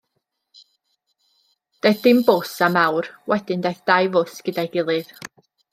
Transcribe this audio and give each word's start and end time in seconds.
Daeth 1.87 2.01
dim 2.07 2.23
bws 2.31 2.57
am 2.69 2.81
awr, 2.87 3.13
wedyn 3.35 3.69
daeth 3.69 3.87
dau 3.93 4.13
fws 4.19 4.45
gyda'i 4.49 4.75
gilydd. 4.79 5.19